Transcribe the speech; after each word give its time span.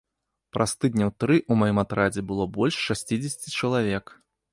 Праз 0.55 0.71
тыдняў 0.85 1.11
тры 1.23 1.35
ў 1.39 1.53
маім 1.63 1.77
атрадзе 1.83 2.23
было 2.31 2.47
больш 2.57 2.75
шасцідзесяці 2.87 3.55
чалавек. 3.61 4.05